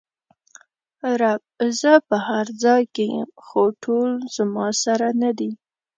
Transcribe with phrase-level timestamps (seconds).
[1.19, 1.41] رب:
[1.79, 5.51] زه په هر ځای کې ېم خو ټول زما سره ندي!